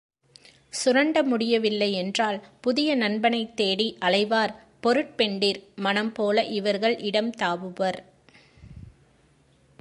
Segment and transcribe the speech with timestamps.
[0.69, 7.99] சுரண்ட முடியவில்லை என்றால் புதிய நண்பனைத் தேடி அலைவார் பொருட்பெண்டிர் மனம் போல இவர்கள் இடம் தாவுவர்.